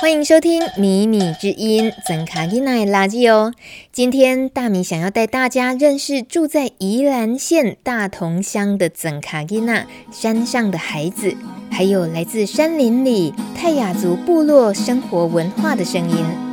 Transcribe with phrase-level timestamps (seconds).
[0.00, 3.52] 欢迎收听《迷你之音》，怎卡囡仔的垃圾哦。
[3.90, 11.34] 今天大米想要带大家认识住在宜兰县大同乡的怎卡吉娜，山上的孩子，
[11.68, 16.47] 还有来自山林里泰雅族部落生活文化的声音。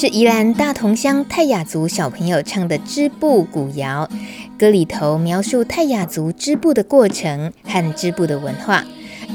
[0.00, 4.08] 是宜兰大同乡泰雅族小朋友唱的织布古谣，
[4.56, 8.84] 歌里头描述泰雅族织布的过程和织布的文化，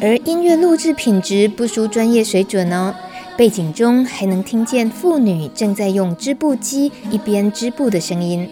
[0.01, 2.95] 而音乐录制品质不输专业水准哦。
[3.35, 8.49] 背景中还能听见妇女正在用织布机一边织布的声音。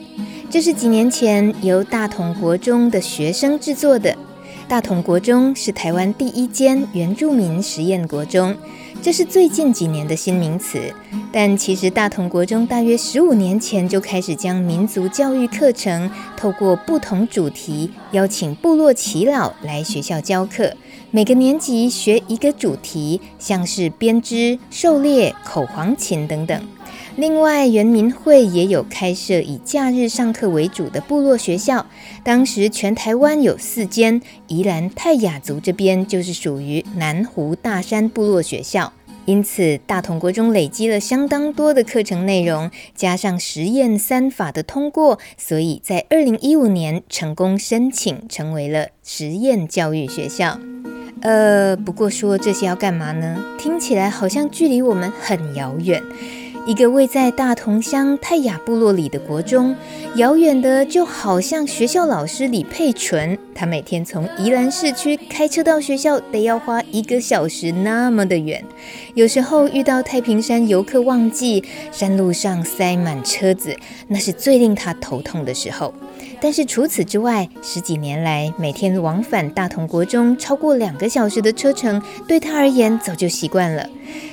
[0.49, 4.13] 这是几年前由大同国中的学生制作的。
[4.67, 8.53] 大同国中是台湾第一间原住民实验国中。
[9.01, 10.79] 这是最近几年的新名词，
[11.31, 20.75] 但其实大同国中大约十五年前就开始将民族教育课程透过不同主题，邀请部落耆老来学校教课，
[21.09, 26.61] 每个年级学一个主题，像是编织、狩猎、口簧琴等等。
[27.15, 31.85] 另外，原民会也有开设以假日上课为主的部落学校，
[32.23, 38.93] 当时全台湾有四间，宜兰泰雅族这边就是属于南湖大山部落学校。
[39.25, 50.57] 因此，大同国中累积了相当多的课程内容，加上实验三法的通过，所以在二零一五年成功申请成为了实验教育学校。
[51.21, 53.37] 呃，不过说这些要干嘛呢？
[53.59, 56.01] 听起来好像距离我们很遥远。
[56.67, 59.75] 一个位在大同乡泰雅部落里的国中，
[60.15, 68.63] 遥远的就好像学校老师李佩纯，他每天从宜兰市区开车到学校得要花一个小时那么的远。
[69.15, 73.75] 有时候遇到太平山游客旺季，山路上塞满车子，
[74.07, 75.91] 那是最令他头痛的时候。
[76.41, 83.87] 但是除此之外，十几年来每天往返大同国中超过两个小时的车程，对他而言早就习惯了。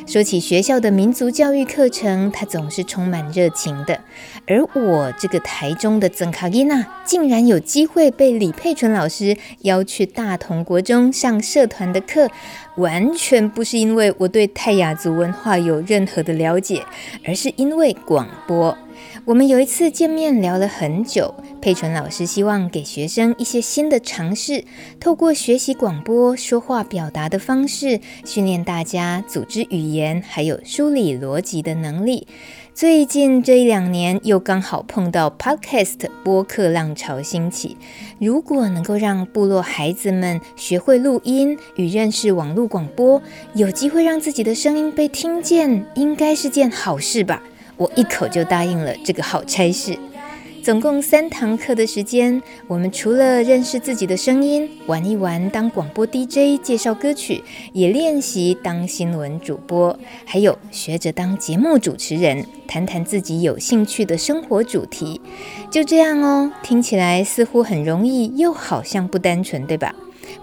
[0.07, 4.01] 说起学校的民族教育课程，他总是充满热情的。
[4.47, 12.29] 而我这个台中的曾卡囡仔，竟然有机会被李佩纯老师邀去大同国中上社团的课，
[12.79, 16.83] 完全不是因为我对泰雅族文化有任何的了解，
[17.27, 18.77] 而是因为广播。
[19.29, 24.65] 我们有一次见面聊了很久，佩纯老师希望给学生一些新的尝试，
[24.99, 32.27] 透过学习广播说话表达的方式，训练大家组织语言还有梳理逻辑的能力。
[32.73, 37.77] 最近这一两年又刚好碰到 Podcast 播客浪潮兴起，
[38.19, 43.21] 如果能够让部落孩子们学会录音与认识网络广播，
[43.53, 47.43] 有机会让自己的声音被听见，应该是件好事吧。
[47.79, 49.99] 我一口就答应了这个好差事。
[50.61, 57.43] 总共三堂课的时间，我们除了认识自己的声音，玩一玩当广播 DJ 介绍歌曲，
[57.73, 65.19] 也练习当新闻主播，还有学着当节目主持人，谈谈自己有兴趣的生活主题。
[65.71, 69.95] 就这样哦，听起来似乎很容易，又好像不单纯，对吧？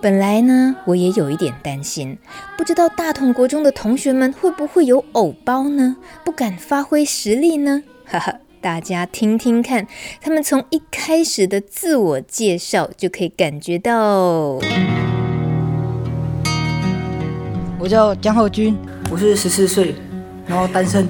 [0.05, 2.19] 本来呢，我也有一点担心，
[2.55, 5.95] 不知道大同国中的同学们会不会有偶包呢？
[6.23, 7.81] 不敢发挥实力呢？
[8.05, 9.87] 哈哈，大家听听看，
[10.21, 14.59] 他们从一开始的自我介绍就可以感觉到。
[17.79, 18.77] 我叫江浩君，
[19.09, 19.95] 我是十四岁，
[20.45, 21.07] 然后单身，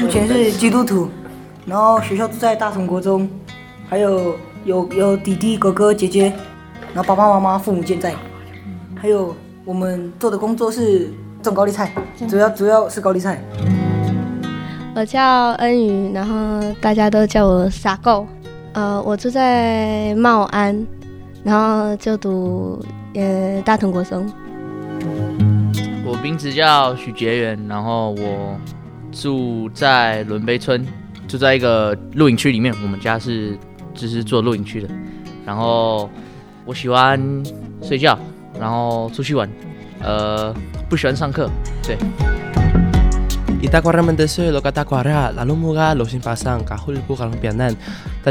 [0.00, 1.08] 目前是基督徒，
[1.64, 3.30] 然后学校住在大同国中，
[3.88, 6.32] 还有有有弟弟、哥哥、姐姐。
[6.96, 8.14] 然后爸爸妈妈父母健在。
[8.98, 11.12] 还有我们做的工作是
[11.42, 11.92] 种高丽菜，
[12.26, 13.38] 主要主要是高丽菜。
[14.94, 18.26] 我叫恩宇，然后大家都叫我傻狗。
[18.72, 20.86] 呃，我住在茂安，
[21.44, 22.82] 然后就读
[23.12, 24.26] 呃大同国中。
[26.02, 28.58] 我名字叫许杰元，然后我
[29.12, 30.82] 住在伦背村，
[31.28, 32.74] 住在一个露营区里面。
[32.82, 33.54] 我们家是
[33.92, 34.88] 就是做露营区的。
[35.44, 36.08] 然后
[36.66, 37.20] 我喜欢
[37.80, 38.18] 睡觉，
[38.58, 39.48] 然后出去玩，
[40.02, 40.52] 呃，
[40.88, 41.48] 不喜欢上课。
[41.84, 41.96] 对。
[43.62, 43.68] 大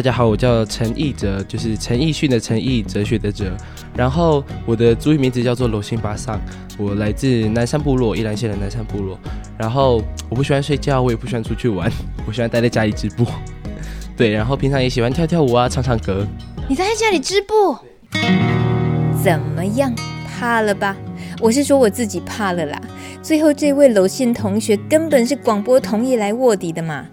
[0.02, 3.46] 家好，我叫陈奕哲，就是陈奕迅的陈奕，哲学的哲。
[3.96, 6.40] 然后我的族语名字叫做罗辛巴桑，
[6.78, 9.18] 我来自南山部落，宜兰县的南山部落。
[9.58, 11.90] 然后我不喜欢睡觉，我也不喜欢出去玩，
[12.28, 13.26] 我喜欢待在家里织布。
[14.18, 16.28] 对，然后平常也喜欢跳跳舞啊，唱唱歌。
[16.68, 17.78] 你在家里织布？
[19.24, 19.94] 怎么样？
[20.28, 20.96] 怕了吧？
[21.42, 22.80] 我是说我自己怕了啦。
[23.22, 27.08] 最后这位楼信同学根本是广播同意来卧底的嘛。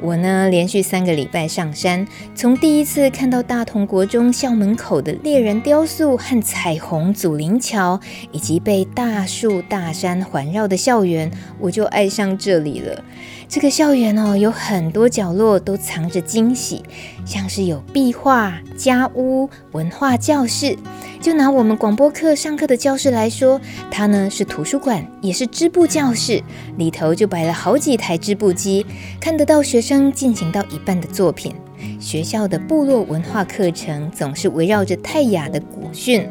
[0.00, 7.98] 我呢，连续三个礼拜上山，从第一次看到大同国中校门口的猎人雕塑和彩虹祖灵桥，
[8.30, 11.28] 以及被大树大山环绕的校园，
[11.58, 13.02] 我就爱上这里了。
[13.48, 16.84] 这个校园哦，有很多角落都藏着惊喜，
[17.24, 20.76] 像是有壁画、家屋、文化教室。
[21.18, 23.58] 就拿我们广播课上课的教室来说，
[23.90, 26.42] 它呢是图书馆，也是织布教室，
[26.76, 28.84] 里头就摆了好几台织布机，
[29.18, 31.54] 看得到学生进行到一半的作品。
[31.98, 36.28] 学校的部落文化课程总是围绕着泰雅的古训。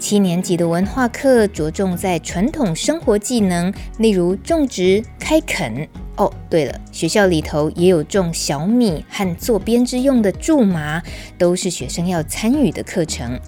[0.00, 5.88] 七年级的文化课着重在传统生活技能，例如种植、开垦。
[6.16, 11.02] 哦，对了，学校里头也有种小米和做编织用的苎麻，
[11.36, 13.38] 都是学生要参与的课程。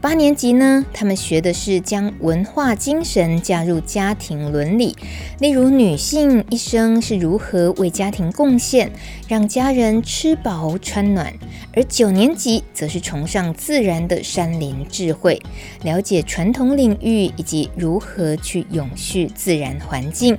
[0.00, 4.94] 八年级呢，他们学的是将文化精神加入家庭伦理，
[5.38, 8.90] 例如女性一生是如何为家庭贡献，
[9.28, 11.32] 让家人吃饱穿暖；
[11.72, 15.40] 而九年级则是崇尚自然的山林智慧，
[15.82, 20.36] 了解传统领域以及如何去永续自然环境。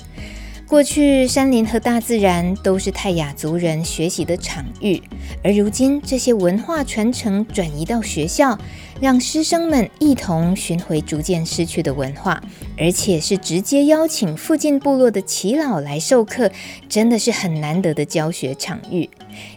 [0.76, 5.02] 过去，山林和大自然都是泰雅族人学习的场域，
[5.42, 8.60] 而如今这些文化传承转移到学校，
[9.02, 12.42] 让师生们一同寻回逐渐失去的文化，
[12.78, 16.50] 而且是直接邀请附近部落的耆老来授课，
[16.88, 19.10] 真的是很难得的教学场域。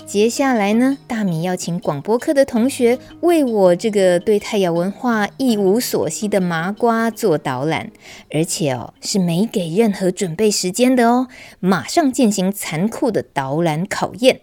[0.04, 7.92] 接下来呢，大米要请广播课的同学为我这个对泰雅文化一无所悉的麻瓜做导览，
[8.32, 11.28] 而且哦是没给任何准备时间的哦，
[11.60, 14.40] 马上进行残酷的导览考验。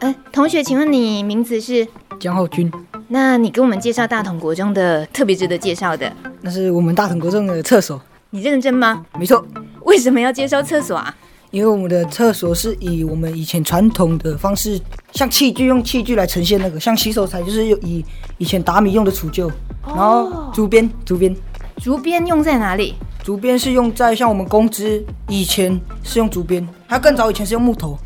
[0.00, 1.88] 哎，同学，请问你名字是
[2.20, 2.70] 江浩君？
[3.12, 6.10] 那你给我们介绍大同国中的特别值得介绍的？
[6.40, 8.00] 那是我们大同国中的厕所。
[8.30, 9.04] 你认真吗？
[9.18, 9.46] 没错。
[9.82, 11.14] 为什么要介绍厕所啊？
[11.50, 14.80] 因为我们的厕所是以我们以前传统的方式，
[15.12, 18.02] 像器具用器具来呈现那个，像洗手台就是以
[18.38, 19.50] 以前打米用的杵臼，
[19.86, 21.36] 然后竹编竹编，
[21.82, 22.94] 竹编用在哪里？
[23.22, 27.98] 竹编是用在像我们工资以前是用竹编，还更早以前是用木头。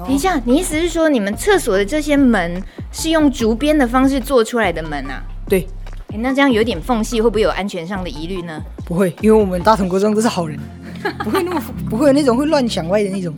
[0.00, 5.22] 哦，等一下，你意思是说你们厕所的这些门是用竹编的方式做出来的门啊？
[5.48, 5.66] 对。
[6.12, 8.60] 那这样有点缝隙，会不会有安全上的疑虑呢？
[8.84, 10.58] 不会，因为我们大同国中都是好人。
[11.22, 13.32] 不会那么不会有那种会乱想歪的那种，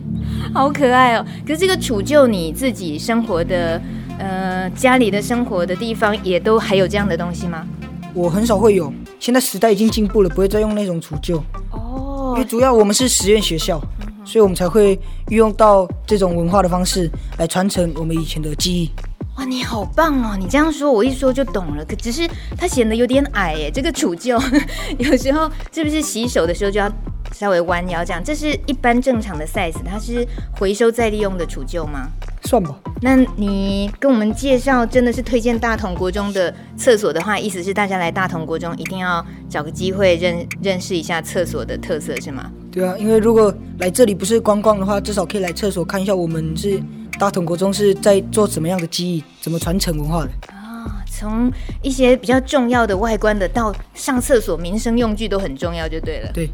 [0.53, 1.25] 好可爱哦！
[1.47, 3.79] 可是这个杵臼，你自己生活的
[4.17, 7.65] 呃家里的生活的地方也都还有这样的东西吗？
[8.13, 11.39] 我很少会有，现在时代已经进步了，不会再用那种杵臼
[11.71, 12.33] 哦。
[12.35, 13.79] 因为主要我们是实验学校，
[14.25, 14.99] 所以我们才会
[15.29, 18.91] 运用到这种文化的方式来传承我们以前的记忆。
[19.37, 20.35] 哇，你好棒哦！
[20.37, 21.83] 你这样说，我一说就懂了。
[21.83, 24.39] 可只是它显得有点矮耶，这个楚舅
[24.99, 26.87] 有时候是不是洗手的时候就要？
[27.33, 30.25] 稍微弯腰这样，这是一般正常的 size，它是
[30.57, 32.07] 回收再利用的杵臼吗？
[32.43, 32.77] 算吧。
[33.01, 42.51] 那你跟我们介绍，真的是推荐大同国中的厕所的话，意思是大家来大同国中一定要找个机会认认识一下厕所的特色，是吗？
[42.71, 46.81] 对啊，因为如果来这里不是观光的话，至少可以来厕所看一下，我们是
[47.17, 50.29] 大同国中是在做什么样的记忆，怎么传承文化的。
[50.47, 56.31] 啊、哦，从一些比较重要的外观的到上厕所民生用具都很重要，就对了。
[56.33, 56.49] 对。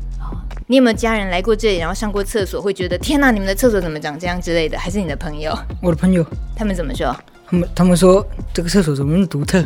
[0.71, 4.77] 你有没有家人来过这里，然后上过厕所，会觉得天哪，你们的厕所怎么长这样之类的？
[4.77, 5.51] 还是你的朋友？
[5.81, 6.23] 我的朋友，
[6.55, 7.11] 他们怎么说？
[7.47, 8.23] 他们他们说
[8.53, 9.65] 这个厕所怎么那么独特？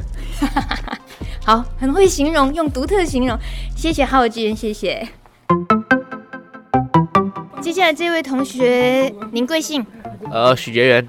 [1.44, 3.38] 好，很会形容，用独特形容。
[3.76, 5.06] 谢谢浩君，谢谢。
[7.60, 9.86] 接下来这位同学，您贵姓？
[10.32, 11.06] 呃，许杰元。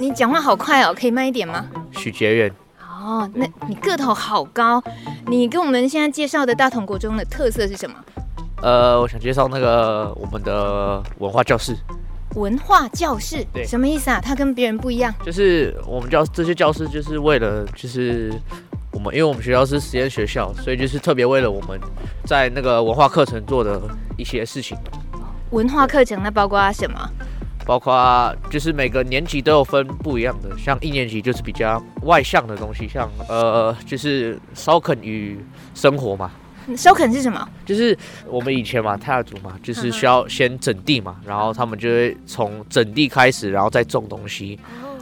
[0.00, 1.64] 你讲话好快哦，可以慢一点吗？
[1.92, 2.52] 许杰元。
[2.80, 4.82] 哦，那你个头好高，
[5.28, 7.94] 你跟我们现在介绍的大同国中的特色是什么？
[8.62, 11.76] 呃，我想介绍那个我们的文化教室。
[12.36, 14.18] 文化教室，对，什么意思啊？
[14.18, 15.12] 它跟别人不一样。
[15.22, 18.32] 就是我们教这些教室，就是为了就是
[18.92, 21.78] 我们，因为我们学校是实验学校，所以就是特别为了我们
[22.24, 23.82] 在那个文化课程做的
[24.16, 24.78] 一些事情。
[25.50, 26.98] 文化课程那包括什么？
[27.66, 35.38] 包括就是每个年级都有分不一样的，像一年级就是比较外向的东西，像呃就是烧垦与
[35.74, 36.30] 生活嘛。
[36.76, 37.48] 烧垦是什么？
[37.64, 44.58] 就是我们以前嘛，泰雅族嘛，就是需要先整地嘛，然后他们就会从整地开始，然后再种东西，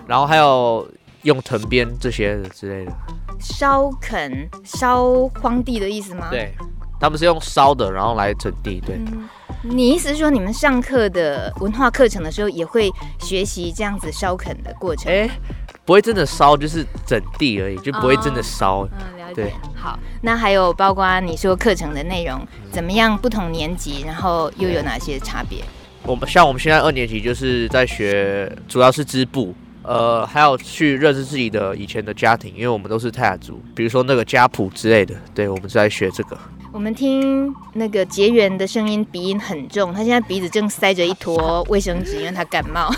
[0.06, 0.88] 然后还有
[1.22, 2.92] 用藤编这些之类的。
[3.38, 6.28] 烧垦烧荒地的意思吗？
[6.30, 6.52] 对，
[7.00, 8.80] 他们是用烧的，然后来整地。
[8.86, 8.96] 对。
[8.96, 9.28] 嗯
[9.62, 15.12] 你意思是说，你们上课的文化课程的时候，也会学习这样子烧垦的过程？
[15.12, 15.28] 哎，
[15.84, 18.88] 不会真的烧，就是整地而已，就不会真的烧。
[18.90, 19.34] 嗯，了解。
[19.34, 22.40] 对，好，那还有包括你说课程的内容
[22.72, 23.14] 怎么样？
[23.18, 25.62] 不同年级，然后又有哪些差别？
[26.04, 35.14] 我们像我们现在二年级就是在学，主要是织布，呃，还有去认识自己的以前的家庭，因为我们都是泰雅族，比如说那个家谱之类的。
[35.34, 36.38] 对，我们在学这个。
[36.72, 39.92] 我们听那个结缘的声音，鼻音很重。
[39.92, 42.88] 他现在鼻子正塞着一坨 卫生纸，因为他感冒。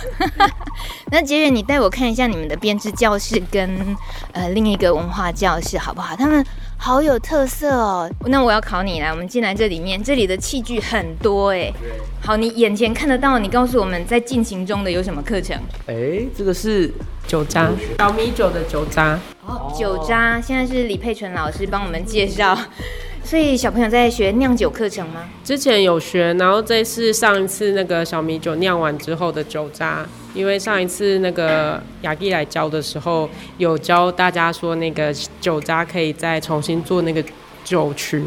[1.11, 3.97] 那结缘，你带我看一下你们的编织教室跟
[4.33, 6.15] 呃另一个文化教室好不好？
[6.15, 6.45] 他们
[6.77, 8.11] 好有特色哦。
[8.27, 11.73] 那我要考你来，我们进来这里面，这里的器具很多哎。
[12.21, 15.59] 好，你眼前看得到，你告诉我们在进行中的有什么课程？
[15.87, 16.93] 哎，这个是
[17.27, 19.19] 酒渣，小米酒的酒渣。
[19.47, 20.39] 哦，酒渣。
[20.39, 22.57] 现在是李佩纯老师帮我们介绍。
[23.25, 25.25] 所以小朋友在学酿酒课程吗？
[25.43, 37.25] 之前有学，然后这次上一次那个小米酒酿完之后的酒渣，因为上一次那个雅蒂来教的时候，有教大家说那个酒渣可以再重新做那个
[37.65, 38.23] 酒曲，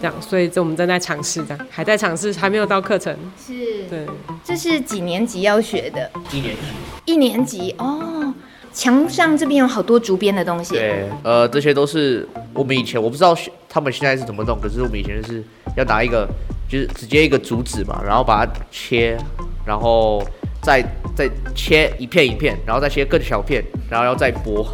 [0.00, 3.12] 这样，所以这我们正在尝试的，还在尝试，还没有到课程。
[3.44, 4.06] 是，对，
[4.44, 6.08] 这是几年级要学的？
[6.30, 6.60] 一年级。
[7.06, 8.32] 一年级哦。
[8.72, 10.74] 墙上这边有好多竹编的东西。
[10.74, 13.32] 对，呃，这些都是我们以前我不知道
[13.74, 15.42] 他们现在是怎么弄，可是我们以前是
[15.76, 16.28] 要拿一个，
[16.68, 19.18] 就是直接一个竹子嘛，然后把它切，
[19.66, 20.24] 然后
[20.62, 20.80] 再
[21.16, 24.64] 再切一片一片，然后再切更小片，然后要再剥，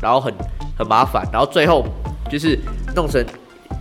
[0.00, 0.32] 然后很
[0.78, 1.84] 很麻烦，然后最后
[2.30, 2.56] 就是
[2.94, 3.26] 弄成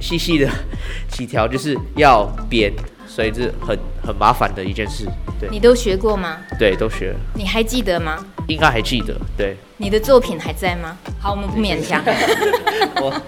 [0.01, 0.49] 细细的
[1.07, 2.73] 几条，就是要扁，
[3.15, 5.05] 所以这很很麻烦的一件事。
[5.39, 6.39] 对，你都学过吗？
[6.57, 7.19] 对，都学了。
[7.35, 8.25] 你还记得吗？
[8.47, 9.55] 应该还记得，对。
[9.77, 10.97] 你的作品还在吗？
[11.21, 12.01] 好，我们不勉强。
[12.97, 13.21] 我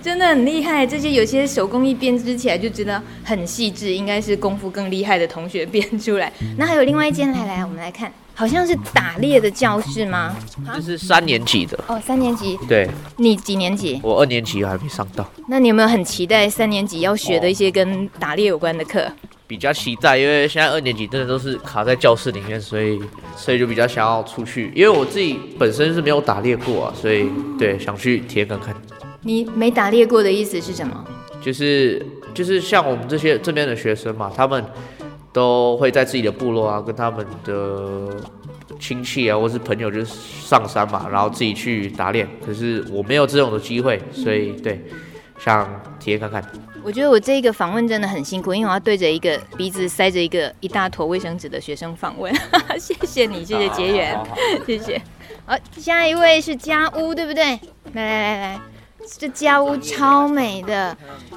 [0.00, 6.32] 真的很厉害，这些有些手工艺编织起来就觉得很细致，应该是功夫更厉害的同学编出来。
[6.56, 10.34] 那还有另外一件，来来，我们来看，好像是打猎的教室吗？
[10.74, 11.78] 这是三年级的。
[11.86, 12.58] 哦，三年级。
[12.68, 12.88] 对。
[13.16, 14.00] 你几年级？
[14.02, 15.28] 我二年级还没上到。
[15.48, 19.06] 那你有没有很期待三年级要学的一些跟打猎有关的课？
[19.46, 22.98] 比较期待，因为现在二年级真的都是卡在教室里面，所以
[23.36, 24.72] 所以就比较想要出去。
[24.74, 28.74] 因为我自己本身是没有打猎过啊，所以对想去体验看看。
[29.20, 31.04] 你没打猎过的意思是什么？
[31.42, 34.64] 就是就是像我们这些这边的学生嘛，他们
[35.32, 38.08] 都会在自己的部落啊，跟他们的
[38.78, 42.26] 亲戚啊或是朋友就是上山嘛，然后自己去打猎。
[42.44, 44.84] 可是我没有这种的机会，所以对
[45.38, 46.44] 想体验看看。
[46.84, 52.34] 我觉得我这个访问真的很辛苦，因为我要对着一个鼻子塞着一个一大坨卫生纸的学生访问。
[52.76, 54.18] 谢谢你，谢谢结缘，
[54.66, 55.00] 谢谢。
[55.46, 57.44] 好，下一位是家屋，对不对？
[57.44, 57.60] 来
[57.94, 58.60] 来来来，
[59.16, 60.96] 这家屋超美的，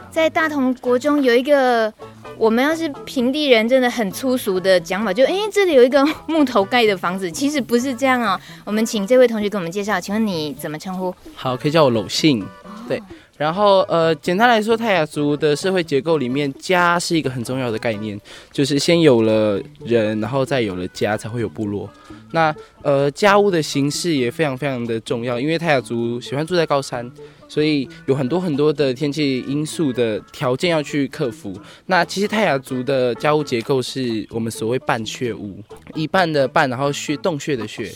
[0.10, 1.94] 在大同国中有一个，
[2.38, 8.40] 我们要是平地人，真的很粗俗的讲法，就哎，这里有一个木头盖的房子，其实不是这样哦。
[8.64, 11.14] 我们请这位同学给我们介绍，请问你怎么称呼？
[11.36, 12.44] 好，可以叫我娄信，
[12.88, 13.02] 对。
[13.38, 18.18] 然后，呃，简单来说，泰雅族的社会结构里面，家是一个很重要的概念，
[18.50, 21.90] 就是先有了人，然后再有了家，才会有部落。
[22.32, 27.12] 那，呃，家屋的形式也非常非常的重要，因为泰雅族喜欢住在高山，
[27.50, 31.54] 所以有很多很多的天气因素的条件要去克服。
[31.88, 35.60] 那其实泰雅族的家屋结构是我们所谓半穴屋，
[35.94, 37.92] 一半的半，然后穴洞穴的穴，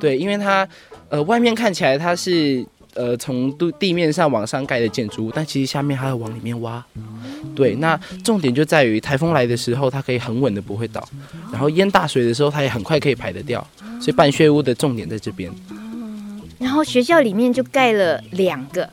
[0.00, 0.68] 对，因为它，
[1.08, 2.66] 呃，外面看起来它是。
[2.94, 6.84] 呃，从地地面上往上盖的建筑物，但其实下面还要往里面挖。
[7.54, 11.06] 对，那重点就在于台风来的时候，它可以很稳的不会倒，
[11.52, 13.64] 然后淹大水的时候，它也很快可以排得掉。
[14.00, 15.50] 所以半穴屋的重点在这边。
[16.58, 18.88] 然后学校里面就盖了两个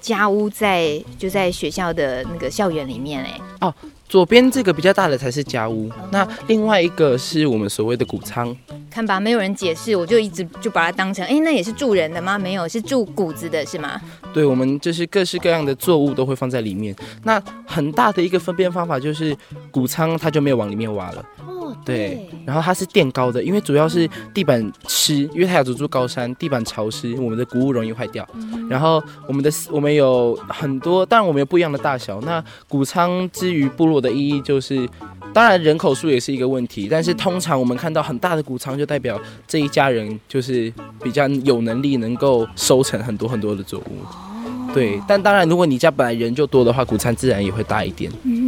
[0.00, 3.40] 家屋在，就在学校的那个校园里面哎。
[3.60, 3.74] 哦。
[4.08, 8.54] 左边这个比较大的才是家屋，那另外一个是我们所谓的谷仓。
[8.92, 12.38] 看吧，没有人解释，我就一直就把它当成，哎，那也是住人的吗？
[12.38, 13.98] 没有，是住谷子的，是吗？
[14.34, 16.94] 对，我们就是各式各样的作物都会放在里面。
[17.24, 19.34] 那很大的一个分辨方法就是，
[19.70, 21.24] 谷仓它就没有往里面挖了。
[21.82, 22.28] 哦，对。
[22.46, 28.26] 然后它是垫高的，因为主要是地板湿，因为泰雅族住高山，地板潮湿，我们的谷物容易坏掉。
[28.34, 32.20] 嗯、然后我们的我们有很多，当然我们有不一样的大小。
[32.22, 34.88] 那谷仓之于部落的意义就是。
[35.32, 40.70] 当然，人口数也是一个问题，但是通常我们看到很大的谷仓，就代表这一家人就是
[41.02, 44.74] 比较有能力，能够收成很多很多的作物。
[44.74, 48.12] 对，但当然，如果你家本来人就多的话，谷仓自然也会大一点。
[48.24, 48.41] 嗯，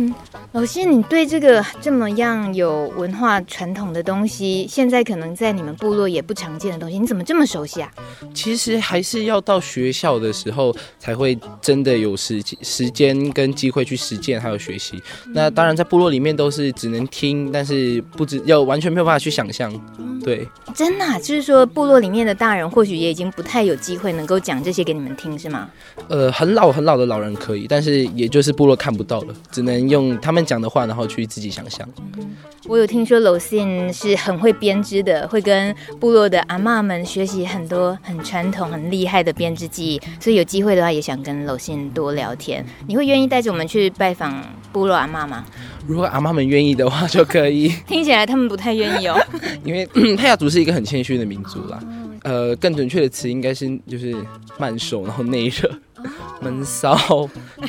[0.52, 7.90] 老师，你对这个这么样有文化传统的东西，现在可能在你们部落也不常见的东西，你怎么这么熟悉啊？
[8.32, 15.02] 其实还是要到学校的时候才会真的有时时间跟机会去实践还有学习。
[15.34, 19.72] 那当然，在部落里面都是只能听，但是不知要完全没有办法去想象。
[20.22, 25.68] 对，真的啊，就是说部落里面的大人或许也已经不太有机会能够讲这些给你们听，是吗？
[26.08, 31.88] 呃，很老很老的老人可以，但是也就是部落看不到了，只能用他们讲的话，然后去自己想象。
[32.18, 42.64] 嗯，我有听说露心是很会编织的，会跟部落的阿嬷们学习很多很传统、很厉害的编织技艺，所以有机会的话，也想跟露心多聊天。
[42.86, 44.42] 你会愿意带着我们去拜访
[44.72, 45.44] 部落阿妈吗？
[45.86, 47.68] 如果阿妈们愿意的话，就可以。
[47.86, 49.20] 听起来他们不太愿意哦，
[49.64, 51.78] 因为泰雅族是一个很谦虚的民族啦。
[52.22, 54.16] 呃，更准确的词应该是就是
[54.58, 55.70] 慢熟，然后内热。
[56.44, 56.94] 闷骚，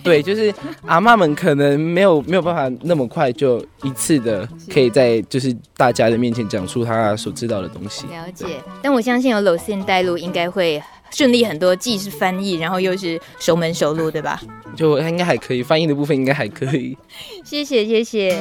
[0.03, 0.53] 对，就是
[0.85, 8.05] 阿妈们可能没有没有办法那么快就一次的可以在就是大家的面前讲出他所知道的东西。
[8.07, 8.45] 了解，
[8.81, 14.41] 但我相信有露心带路，应该会顺利很多，既是翻译，然后又是熟门熟路，对吧？
[14.75, 16.97] 就应该还可以，翻译的部分应该还可以。
[17.45, 18.37] 谢谢谢谢。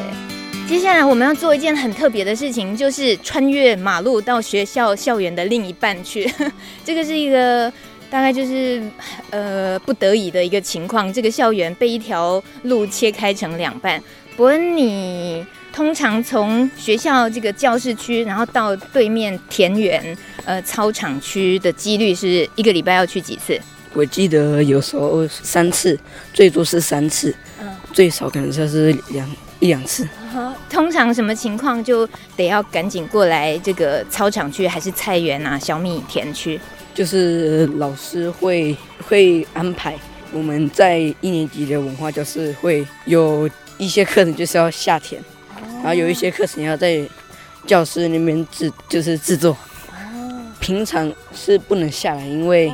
[0.67, 6.29] 接下来我们要做一件很特别的事情，就是穿越马路到学校校园的另一半去。
[6.85, 7.73] 这个是一个。
[8.15, 8.81] 大概就是，
[9.31, 11.13] 呃，不得已的一个情况。
[11.13, 14.01] 这个校园被一条路切开成两半。
[14.37, 23.61] 伯恩，你通常从学校这个教室区，然后到对面田园、呃操场区的几率是一个礼拜要去几次？
[23.95, 25.99] 我记得有时候三次，
[26.33, 30.07] 最多是三次，嗯，最少可能就是两一两次。
[30.71, 36.61] 通常什么情况就得要赶紧过来这个操场区，还是菜园啊、小米田区？
[36.95, 38.75] 就是老师会
[39.09, 39.95] 会安排
[40.33, 45.21] 我们在一年级的文化教室会有一些课程就是要下田，
[45.83, 47.05] 然后有一些课程要在
[47.67, 49.57] 教室那边制就是制作。
[50.61, 52.73] 平常是不能下来，因为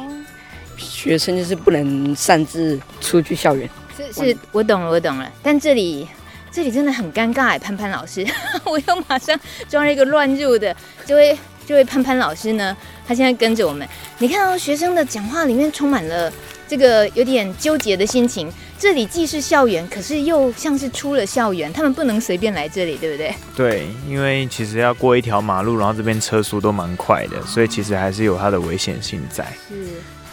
[0.76, 3.68] 学生就是不能擅自出去校园。
[3.96, 5.32] 是是，我懂了，我懂了。
[5.42, 6.06] 但这里
[6.52, 8.24] 这里真的很尴尬哎，潘潘老师，
[8.64, 11.36] 我又马上装了一个乱入的，就会。
[11.70, 13.88] 这位潘潘老师呢，他现在跟着我们。
[14.18, 16.28] 你看到学生的讲话里面充满了
[16.66, 18.52] 这个有点纠结的心情。
[18.76, 23.32] 这里既是校园，可是又像是出了校园，他们不能随便来这里，对不对？
[23.54, 29.46] 对，因为其实要过一条马路，然后这边车速都蛮快的，所以其实还是有它的危险性在。
[29.68, 29.74] 是，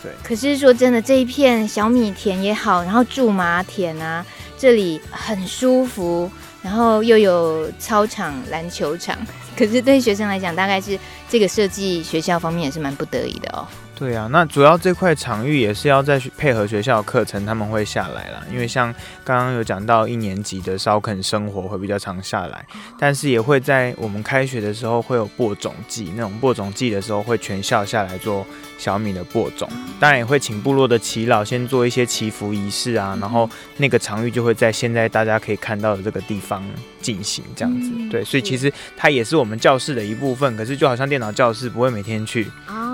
[0.02, 0.12] 对。
[0.24, 4.26] 可是说真的，这一片小米田也好，然后苎麻田啊，
[4.58, 6.32] 这里很舒服，
[6.64, 9.16] 然后又有操场、篮球场。
[9.58, 13.68] 可是对学生来讲，大概是这个设计学校方面也是蛮不得已的哦。
[13.98, 18.44] 对啊，那主要这块场域也是要在配合学校的课程，他们会下来啦。
[18.52, 22.64] 因为像刚刚有讲到一年级的烧垦生活会比较常下来，
[23.00, 28.46] 但是也会在我们开学的时候会有播种季，那种播种季的时候会全校下来做
[28.78, 29.68] 小米的播种，
[30.00, 36.64] 当然也会请部落的耆老先做一些祈福仪式啊，然后那个场域就会在现在大家可以看到的这个地方
[37.02, 37.90] 进行这样子。
[38.12, 42.48] 对，所以其实它也是我们教室的一部分，可是就好像电脑教室不会每天去。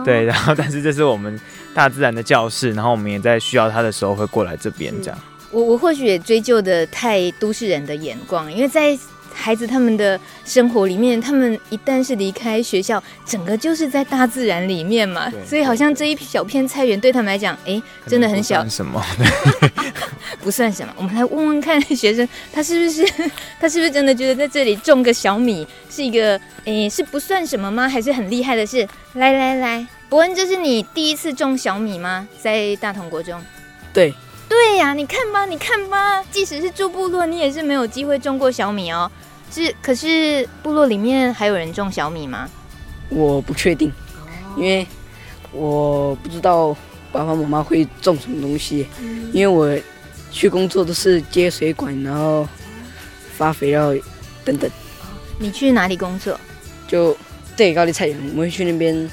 [0.05, 1.39] 对，然后但是这是我们
[1.73, 5.19] 大自然的教室，然后我们也在需要它的时候会过来这边这样。
[5.51, 8.97] 我我或许也追究的太都市人的眼光，因为在
[9.35, 19.03] 孩子他们的生活里面，他们一旦是离开学校，整个就是在大自然里面嘛，所以好像这一小片菜园对他们来讲，哎，真的很小，什么？
[20.41, 20.93] 不算什么。
[20.97, 23.03] 我们来问问看学生，他是不是
[23.59, 27.87] 他是不是真的觉得在这里种个小米是一个，哎，是不算什么吗？
[27.89, 28.87] 还是很厉害的事？
[29.13, 29.87] 来来来。
[30.13, 32.27] 伯恩，这是你第一次种小米吗？
[32.39, 33.41] 在大同国中？
[33.91, 34.13] 对，
[34.47, 39.11] 对呀，你看吧，你看吧，即使是住部落，你也是没有机会种过小米哦。
[39.51, 42.47] 是，可是部落里面还有人种小米吗？
[43.09, 43.91] 我不确定，
[44.55, 44.85] 因为
[45.51, 46.77] 我不知道
[47.11, 48.85] 爸爸妈妈会种什么东西，
[49.31, 49.75] 因为我
[50.29, 52.47] 去工作都是接水管，然后。
[53.35, 53.91] 发肥料
[54.45, 54.69] 等等。
[55.39, 56.39] 你去哪里工作？
[56.87, 57.17] 就
[57.57, 59.09] 对高丽菜园，我们会去那边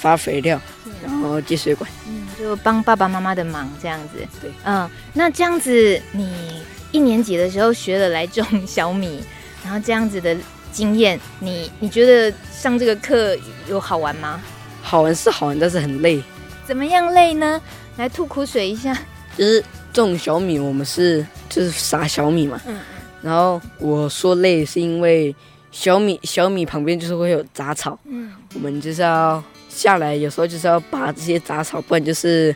[0.00, 0.58] 发肥料，
[1.04, 1.88] 然后接水管。
[2.08, 4.26] 嗯，就帮爸爸妈妈的忙这样子。
[4.40, 9.22] 对，嗯，那这样子，你一年级的时候学了来种小米，
[9.62, 10.34] 然后这样子的
[10.72, 13.36] 经验，你你觉得上这个课
[13.68, 14.40] 有好玩吗？
[14.80, 16.22] 好玩是好玩，但是很累。
[16.66, 17.60] 怎么样累呢？
[17.98, 18.96] 来吐苦水一下。
[19.36, 22.58] 就是种小米，我们是就是撒小米嘛。
[22.66, 22.80] 嗯。
[23.20, 25.34] 然后我说累是因为
[25.70, 27.98] 小米小米旁边就是会有杂草。
[28.06, 28.32] 嗯。
[28.54, 29.42] 我们就是要
[29.80, 32.54] 下来，有时候就是要拔这些杂草，不然就是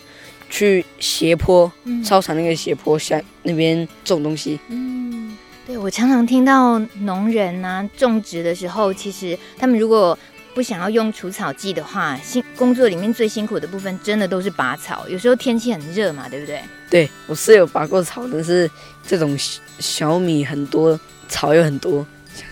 [0.51, 4.61] 去斜坡，嗯、操场那个斜坡下那边种东西。
[4.69, 5.37] 嗯。
[5.67, 10.17] 对，我常常听到农人啊种植的时候，其实他们如果
[10.53, 15.09] 不想要用除草剂的话，辛工作里面最辛苦的部分，真的都是拔草。
[15.09, 16.61] 有时候天气很热嘛，对不对？
[16.91, 18.71] 对，我是有拔过草，但是
[19.07, 19.35] 这种
[19.79, 22.07] 小米很多，草又很多，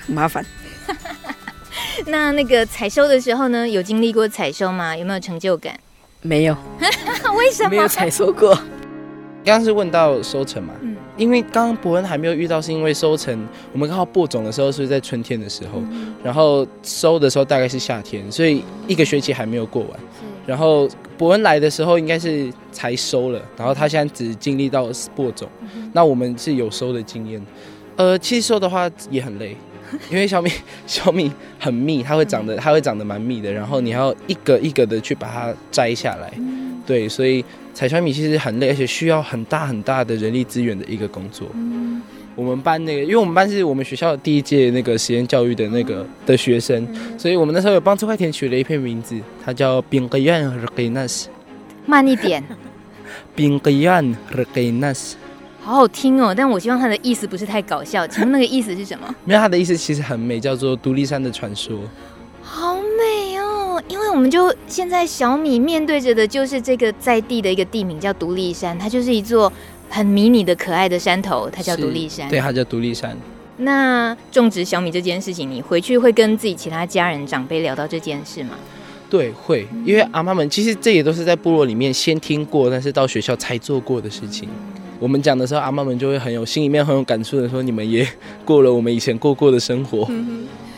[0.06, 0.42] 很麻烦。
[2.06, 4.96] 那那个采收的时候呢，有经历过采收吗？
[4.96, 5.78] 有没有成就感？
[6.22, 6.56] 没有。
[7.36, 7.70] 为什么？
[7.70, 8.54] 没有采收过。
[9.44, 10.72] 刚刚是问到收成嘛？
[10.82, 19.90] 嗯，因为刚刚博恩还没有遇到，是因为收成我们刚好播种的时候是在春天的时候，嗯、然后收的时候大概是夏天，所以一个学期还没有过完。
[19.98, 27.44] 是然后博恩来的时候应该是才收了，然后他现在只经历到播种，嗯、那我们是有收的经验。
[27.96, 29.56] 呃，其实收的话也很累，
[30.10, 30.50] 因为小米
[30.86, 37.44] 小米很密，它会长得它会长得蛮密的，然后你要一个一个的去把它摘下来，嗯、对，所以。
[37.74, 41.48] 采小米其实很累，而且需要很大很大的人力资源的一个工作。
[41.54, 42.02] 嗯，
[42.34, 51.30] 我们班那个，因为我们班是我们学校第一届那个实验教育的那个的学生，嗯、所以我们那时候有帮这块田取了一片名字，它叫冰格远尔给纳斯。
[51.86, 52.44] 慢一点。
[53.34, 55.16] 宾格远尔给纳斯。
[55.64, 58.04] 好好听哦，但我希望他的意思不是太搞笑。
[58.08, 59.14] 请问那个意思是什么？
[59.24, 61.78] 没有，他的意思其实很美，叫做独立山的传说。
[62.42, 69.50] 好美哦，因为我们就现在小米面对着的就是这个在地的一个地名叫独立山，它就是一座
[69.88, 72.28] 很迷你的可爱的山头，它叫独立山。
[72.28, 73.16] 对，它叫独立山。
[73.58, 78.56] 那种植小米这件事情，你回去会跟自己其他家人长辈聊到这件事吗？
[79.08, 84.48] 对，会，因为阿妈们其实这也都是在部落里面先听过，但是到学校才做过的事情。
[85.02, 88.06] 我们讲的时候，阿妈们就会很有心里面很有感触的说：“你们也
[88.44, 90.08] 过了我们以前过过的生活。”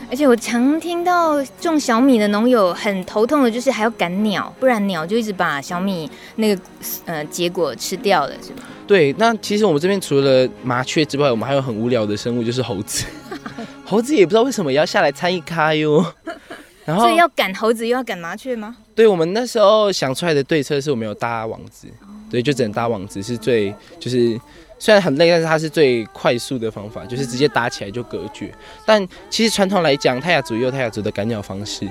[0.09, 6.59] 而且我常听到种小米的农友很头痛的，就是还要赶鸟，不然鸟就一直把小米那个
[7.05, 8.63] 呃结果吃掉了，是吗？
[8.87, 13.05] 对，那其实我们这边除了麻雀之外，我们还有很无聊的生物，就是猴子。
[13.85, 16.03] 猴子也不知道为什么也要下来参与咖哟。
[16.83, 18.75] 然后，所以要赶猴子又要赶麻雀吗？
[18.95, 21.87] 对，我们那时候想出来的对策是我们有搭网子，
[22.35, 24.39] 对，就只能搭网子是最就是。
[24.77, 28.53] 虽然很累，但是它是最快速的方法，就是直接搭起来就隔绝。
[28.85, 31.87] 但其实传统来讲，泰雅族也有泰雅族的赶鸟方式。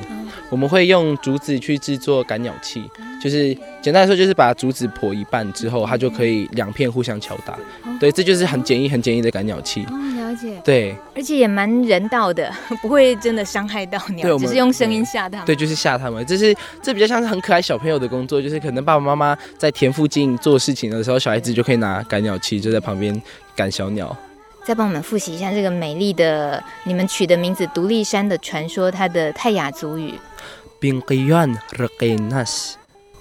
[0.50, 2.84] 我们会用竹子去制作赶鸟器，
[3.22, 7.58] 就是简单来说，就是把竹子剖一半之后，它就可以两片互相敲打。
[7.98, 9.86] 对，这就是很简易、很简易的赶鸟器。
[10.34, 10.60] 哦，了解。
[10.64, 15.46] 对，而且也蛮人道的， 不会真的伤害到鸟，只是用声音吓它们。
[15.46, 16.24] 对，就是吓他们。
[16.26, 23.20] 这是这比较像是很可爱小朋友的工作，就是可能爸爸妈妈在田附近做事情的时候，小孩子就可以拿赶鸟器，就在旁边
[23.54, 24.16] 赶小鸟。
[24.64, 30.14] 再帮我们复习一下这个美丽的你们取的名字——独立山的传说，它的泰雅族语。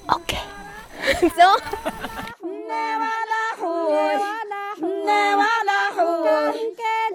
[0.07, 0.37] OK，
[1.35, 1.43] 走。
[6.03, 6.55] mukelan,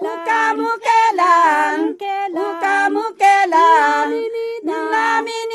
[0.01, 1.77] muka mukelan,
[2.33, 4.09] muka mukelan,
[4.65, 5.48] muka mukelan,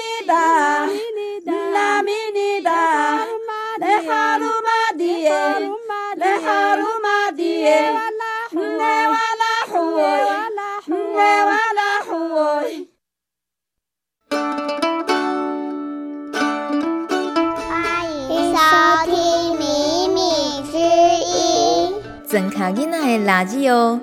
[22.35, 24.01] 真卡囡仔的垃圾哦！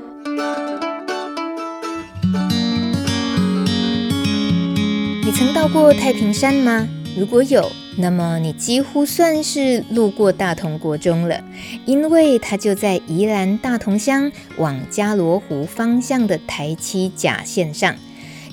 [5.22, 6.88] 你曾到过太平山吗？
[7.17, 11.44] 如果有，那么你几乎算是路过大同国中了，
[11.86, 17.94] 因为它就在宜兰大同乡往加罗湖方向的台七甲线上。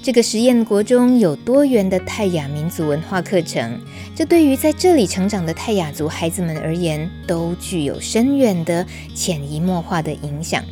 [0.09, 3.79] 这个实验国中有多元的泰雅民族文化课程，
[4.16, 10.64] 这对于在这里成长的泰雅族孩子们而言，都具有深远的潜移默化的影响。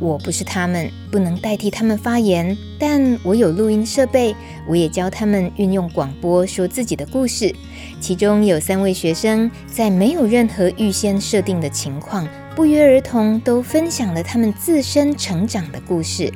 [0.00, 4.34] 我不是他们，不能代替他们发言，但我有录音设备，
[4.66, 7.54] 我也教他们运用广播说自己的故事。
[8.00, 12.26] 其中有三位学生在没有任何预先设定的情况，
[12.56, 16.32] 不约而同都分享了他们自身成长的故事，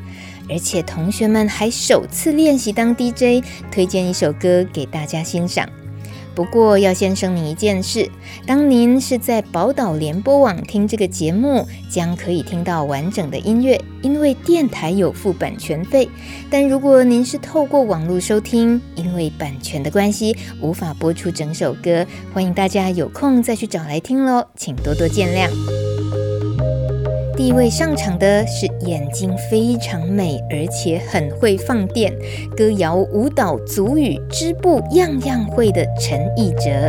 [0.49, 5.69] 而且同学们还首次练习当 DJ，推荐一首歌给大家欣赏。
[6.35, 8.11] 不过要先声明一件事：
[8.45, 16.09] 当您是在宝岛联播网听这个节目，将可以听到完整的音乐，因为电台有付版权费。
[16.51, 22.05] 但如果您是透过网络收听，因为版权的关系，无法播出整首歌。
[22.33, 25.84] 欢迎大家有空再去找来听喽，请多多见谅。
[27.37, 32.17] 第一位上场的是眼睛非常美，而且很会放电，
[32.57, 36.89] 歌谣、舞蹈、足语、织布，样样会的陈奕哲。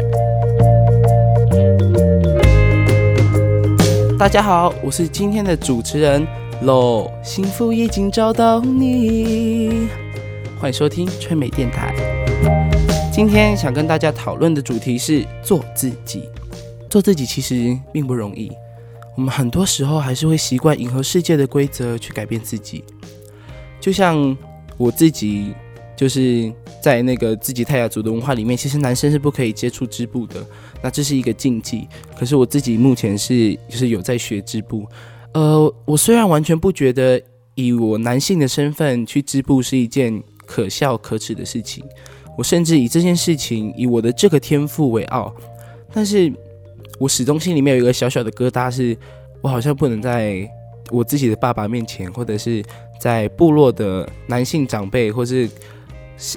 [4.19, 6.25] 大家好，我是今天的主持人
[6.62, 9.88] 喽，幸福已经找到你，
[10.60, 11.91] 欢迎收听吹美电台。
[13.12, 16.29] 今天想跟大家讨论的主题是做自己，
[16.88, 18.51] 做自己其实并不容易。
[19.15, 22.84] 我们很多时候还是会习惯迎合世界的规则去改变自己，
[23.80, 24.38] 就像
[24.78, 25.54] 我自己，
[25.95, 26.51] 就是
[26.82, 30.45] 在那个自己泰雅族的文化里面，其实男生是不可以接触织布的，
[30.84, 31.88] 那这是一个禁忌。
[32.17, 34.86] 可是我自己目前是就是有在学织布，
[35.34, 37.21] 呃，我虽然完全不觉得
[37.54, 41.86] 以我男性的身份去织布是一件可笑可耻的事情，
[42.38, 45.34] 我甚至以这件事情以我的这个天赋为傲，
[45.93, 46.34] 但是。
[46.97, 48.97] 我始终心里面有一个小小的疙瘩，是
[49.41, 50.49] 我好像不能在
[50.89, 52.63] 我自己的爸爸面前，或者是
[52.99, 55.49] 在部落的男性长辈，或是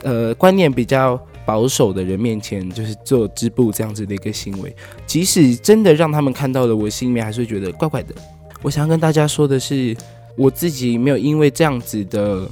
[0.02, 4.74] 呃观念比较保守的人面前，就是做织布这样子的一个行为。
[5.06, 8.14] 即使真的让他们看到了，我心里面还是觉得怪怪的。
[8.62, 9.96] 我想要跟大家说的是，
[10.36, 12.50] 我自己没有因为这样子的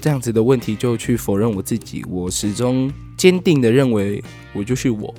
[0.00, 5.12] 这样子的问题就去否认我自己，我始终坚定的认为我就是我。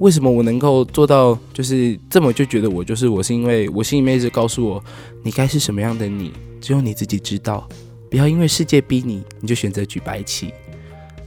[0.00, 3.22] 为什么我能够做到就是这么就觉得我就是我？
[3.22, 4.84] 是因为我心里面一直告诉我，
[5.22, 7.66] 你该是什么样的你，只有你自己知道。
[8.10, 10.52] 不要因为世界逼你，你就选择举白旗。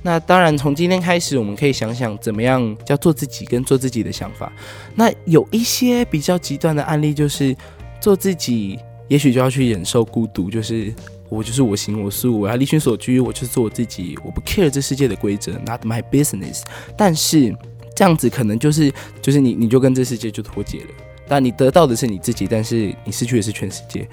[0.04, 4.52] 那当然，从今天开始，我们可以想想怎么样叫做自己跟做自己的想法。
[4.96, 7.56] 那有一些比较极端的案例，就是
[8.00, 8.78] 做自己，
[9.08, 10.94] 也许就要去忍受孤独，就是
[11.30, 16.64] 我就是我行我素，我要离群索居，我就是做我自己，我不 care 这世界的规则，not my business。
[16.98, 17.56] 但是。
[17.98, 20.88] 这样子可能就是就是你你就跟这世界就脱节了，
[21.28, 24.08] 但你得到的是你自己，但是你失去的是全世界。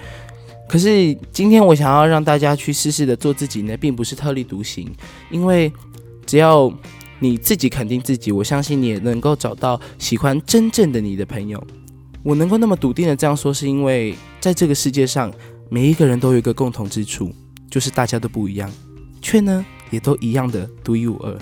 [0.67, 4.91] 可是今天我想要让大家去试试的做自己呢，并不是特立独行，
[5.31, 5.71] 因为
[6.25, 6.73] 只要
[7.19, 11.63] 你自己肯定自己，我相信你也能够找到喜欢真正的你的朋友。
[12.23, 15.31] 我能够那么笃定的这样说，是因为在这个世界上，
[15.69, 17.31] 每一个人都有一个共同之处，
[17.71, 18.73] 就是大家都不一样，
[19.21, 21.39] 却呢也都一样的独一无二。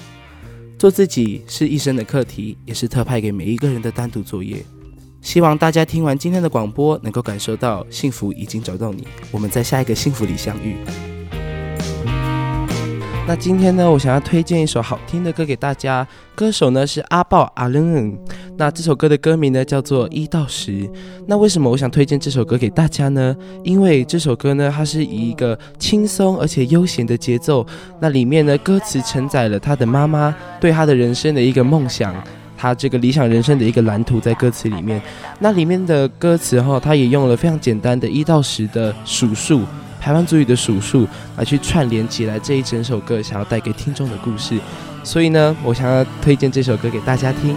[0.82, 4.56] 做自己是一生的课题，也是特派给每一个人的单独作业。
[5.20, 9.06] 希望大家听完今天的广播，能够感受到幸福已经找到你。
[9.30, 10.74] 我们在下一个幸福里相遇。
[13.24, 18.12] 那今天呢，我想要推荐一首好听的歌给大家，歌手呢是阿爆阿伦。
[18.56, 20.90] 那这首歌的歌名呢叫做一到十。
[21.24, 23.34] 那为什么我想推荐这首歌给大家呢？
[23.62, 27.64] 因为这首歌呢，它是以一个轻松而且悠闲的节奏，
[28.00, 32.12] 那里面呢歌词承载了他的妈妈对他的人生的一个梦想，
[32.58, 35.00] 他这个理想人生的一个蓝图在歌词里面。
[35.38, 39.60] 那里面的歌词哈，他也用了非常简单的一到十的数数。
[40.02, 44.58] 台湾族语的数数来去串联起来这一整首歌，想要带给听众的故事。
[45.04, 47.56] 所以呢，我想要推荐这首歌给大家听。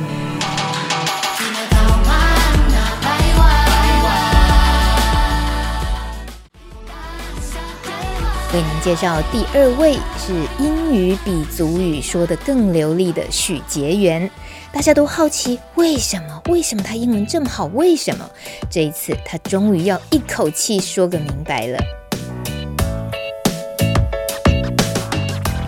[8.54, 10.32] 为您介绍第二位是
[10.64, 14.30] 英语比族语说得更流利的许杰元。
[14.72, 16.42] 大家都好奇为什么？
[16.50, 17.66] 为什么他英文这么好？
[17.74, 18.30] 为什么？
[18.70, 22.05] 这一次他终于要一口气说个明白了。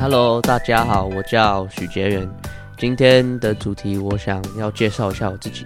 [0.09, 2.29] Hello，大家好，我叫许杰元。
[2.77, 5.65] 今天的主题，我想要介绍一下我自己，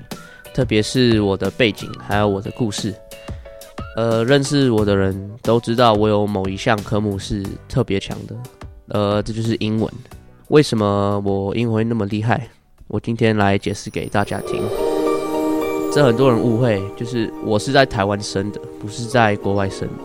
[0.51, 2.91] 特别是我的背景，还有我的故事。
[3.95, 8.35] 呃，认识我的人都知道，我有某一项科目是特别强的，
[8.87, 9.87] 呃，这就是英文。
[10.47, 12.49] 为什么我英文那么厉害？
[12.87, 14.63] 我今天来解释给大家听。
[15.93, 20.03] 这很多人误会，就是我是在台湾生的，不是在国外生的，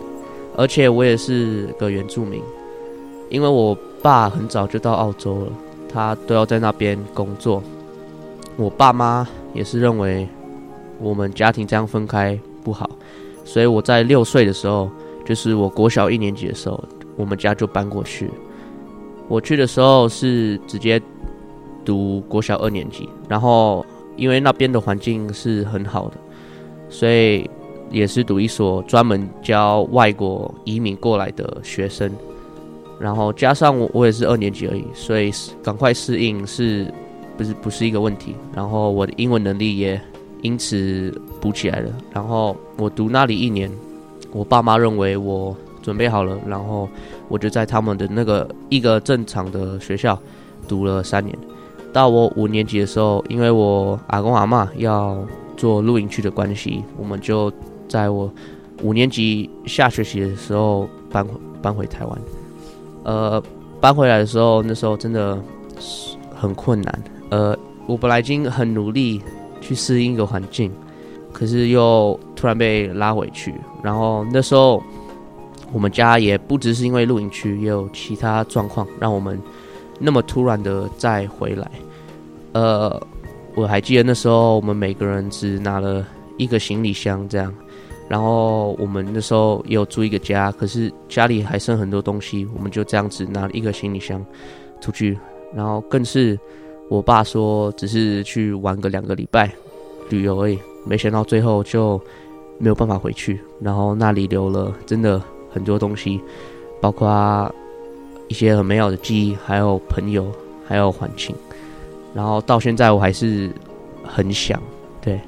[0.59, 2.43] 而且我也是个原住民。
[3.29, 5.53] 因为我爸很早就到澳洲了，
[5.93, 7.61] 他都要在那边工作。
[8.57, 10.29] 我爸妈也是认为
[11.01, 12.89] 我们家庭这样分开不好，
[13.45, 14.89] 所以我在六岁的时候，
[15.25, 16.81] 就是我国小一年级的时候，
[17.17, 18.31] 我们家就搬过去。
[19.27, 21.03] 我去的时候是直接
[21.85, 26.15] 读国小二年级，然后因为那边的环境是很好的，
[26.89, 27.51] 所以
[27.91, 32.09] 也是读一所专门教外国移民过来的学生，
[32.99, 35.31] 然后加上我我也是二年级而已，所以
[35.63, 36.93] 赶快适应是
[37.37, 38.35] 不是不是一个问题。
[38.55, 40.01] 然后我的英文能力也
[40.43, 41.91] 因此补起来了。
[42.13, 43.71] 然后我读那里一年，
[44.33, 46.89] 我爸妈认为我准备好了，然后
[47.29, 50.19] 我就在他们的那个一个正常的学校
[50.67, 51.37] 读了三年。
[51.93, 55.19] 到我五年级的时候，因为我阿公阿嬷要
[55.57, 57.53] 做露营区的关系，我们就
[57.89, 58.31] 在我
[58.83, 62.19] 五年级下学期的时候搬回搬回台湾。
[63.07, 63.41] 呃，
[63.81, 65.41] 搬回来的时候，那时候真的
[66.35, 67.05] 很困难。
[67.31, 69.23] 呃，我本来已经很努力
[69.61, 70.73] 去适应一个环境，
[71.33, 73.55] 可是又突然被拉回去。
[73.81, 74.83] 然后那时候
[75.73, 79.41] 我们家也不只是因为露营区，也有其他状况让我们
[80.01, 81.71] 那么突然的再回来。
[82.55, 83.01] 呃，
[83.55, 86.05] 我还记得那时候我们每个人只拿了
[86.39, 87.55] 一个行李箱这样，
[88.09, 94.25] 然后我们那时候也有租一个家，可是家里还剩很多东西，我们就这样子拿了一个行李箱
[94.81, 95.19] 出去，
[95.55, 96.39] 然后更是
[96.89, 99.51] 我爸说只是去玩个两个礼拜
[100.09, 102.01] 旅游而已，没想到最后就
[102.59, 106.21] 没有办法回去，然后那里留了真的很多东西，
[106.81, 107.53] 包括
[108.29, 110.31] 一些很美好的记忆，还有朋友，
[110.67, 111.35] 还有环境。
[112.15, 113.51] 然后到现在我还是
[114.03, 114.63] 很想，
[115.03, 115.21] 对，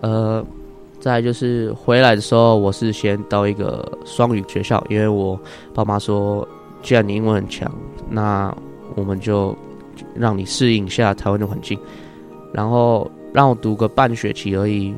[0.00, 0.44] 呃，
[1.06, 5.40] 再就是回来的时候，我是先到一个双语学校，因为我
[5.72, 6.46] 爸妈说，
[6.82, 7.70] 既然你英文很强，
[8.10, 8.52] 那
[8.96, 9.56] 我们就
[10.16, 11.78] 让你适应一下台湾的环境，
[12.52, 14.92] 然后让我读个半学期而已。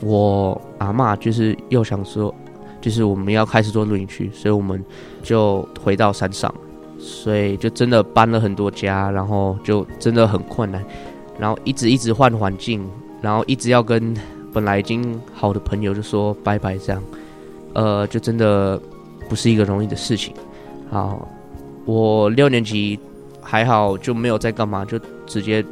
[0.00, 2.34] 我阿嬷就是又想说，
[2.80, 4.82] 就是我们要开始做露营区，所以我们
[5.22, 6.50] 就回到山上。
[6.98, 10.82] 所以就真的搬了很多家，然后就真的很困难，
[11.38, 12.82] 然后一直一直换环境，
[13.20, 14.16] 然后一直要跟
[14.52, 17.02] 本来已经好的朋友就说拜拜这样，
[17.72, 18.80] 呃，就真的
[19.28, 20.34] 不是一个容易的事情。
[20.90, 21.28] 好，
[21.84, 22.98] 我六年级
[23.40, 25.64] 还好就没有再干嘛，就直接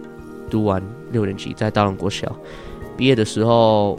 [0.49, 2.31] 读完六年级，在大人国小
[2.97, 3.99] 毕业的时候，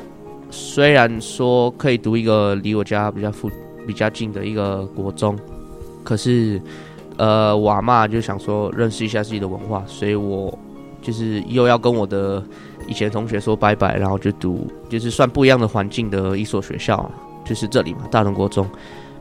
[0.49, 3.49] 虽然说可以读一个离我家比较附
[3.85, 5.37] 比较近的一个国中，
[6.03, 6.61] 可是。
[7.17, 10.57] 呃，我阿嬷就想说认识一下自己的文化，所以我
[11.03, 12.43] 就是又要跟我的
[12.87, 17.09] 以前同学说拜拜，然后就读就是算不一样的环境的一所学校，
[17.45, 18.67] 就是这里嘛，大同国中，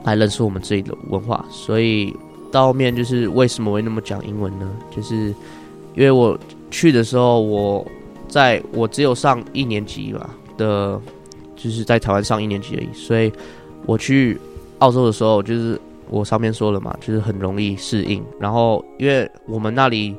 [0.05, 1.45] 来认识我们这里的文化。
[1.51, 2.15] 所以
[2.51, 4.71] 到后面就是为什么会那么讲英文呢？
[4.91, 5.29] 就是
[5.95, 6.39] 因为我
[6.71, 7.87] 去的时候，我
[8.29, 11.01] 在我只有上一年级吧的，
[11.57, 13.33] 就是在台湾上一年级而已，所以
[13.87, 14.39] 我去
[14.79, 15.81] 澳洲的时候就是。
[16.13, 18.21] 我上面说了嘛，就是很容易适应。
[18.41, 20.17] 然后，因为我们那里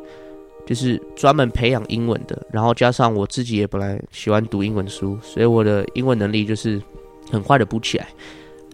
[0.65, 6.82] 就是专门培养英文的，然后加上我自己也本来喜欢读英文书，所以我的英文能力就是
[7.32, 8.08] 很快的补起来。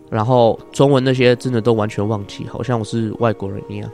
[0.09, 3.91] 然后中文那些真的都完全忘记，好像我是外国人一样。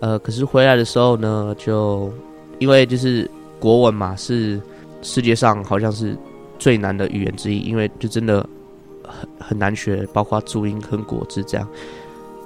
[0.00, 2.12] 呃，可是回来的时候呢，就
[2.58, 4.60] 因为就是国文嘛，是
[5.00, 6.14] 世界上好像是
[6.58, 8.46] 最难的语言之一，因为就真的
[9.02, 11.66] 很很难学，包括注音跟国字这样。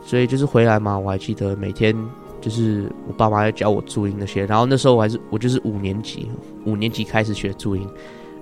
[0.04, 1.92] 所以就是回来嘛，我还记得每天
[2.40, 6.28] 就是我爸妈要教我注音那些，然后那时候我还是我就是五年级，
[6.64, 7.86] 五年级开始学注音，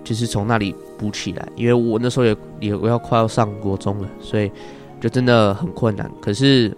[0.04, 4.50] 就是从那里补起来，因为我那时候也也要快要上国中了，所以
[5.00, 6.11] 就真的很困难。
[6.20, 6.72] 可是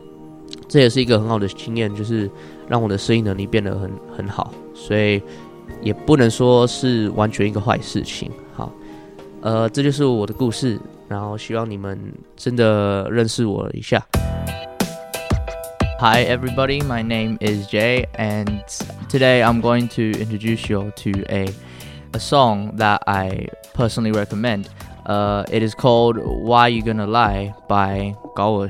[0.67, 2.31] 这也是一个很好的经验，就是
[2.67, 5.23] 让我的适应能力变得很很好，所以
[5.83, 8.31] 也不能说是完全一个坏事情。
[8.55, 8.73] 好，
[9.43, 11.99] 呃，这就是我的故事，然后希望你们
[12.35, 14.03] 真的认识我一下。
[16.01, 18.65] Hi everybody, my name is Jay and
[19.11, 21.53] today I'm going to introduce you to a
[22.15, 24.71] a song that I personally recommend.
[25.05, 28.67] Uh, it is called Why You Gonna Lie by Gao.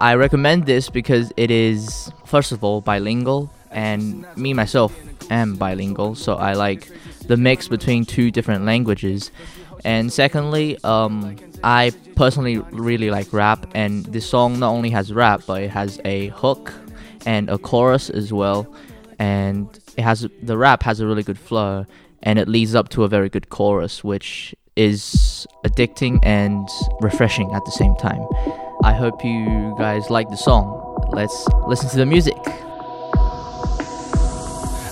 [0.00, 4.96] I recommend this because it is first of all bilingual and me myself
[5.32, 6.88] am bilingual so I like
[7.26, 9.32] the mix between two different languages
[9.84, 15.41] and secondly um, I personally really like rap, and this song not only has rap,
[15.47, 16.73] but it has a hook
[17.25, 18.67] and a chorus as well.
[19.17, 19.67] And
[19.97, 21.85] it has the rap has a really good flow,
[22.21, 26.67] and it leads up to a very good chorus, which is addicting and
[26.99, 28.25] refreshing at the same time.
[28.83, 30.81] I hope you guys like the song.
[31.13, 32.35] Let's listen to the music.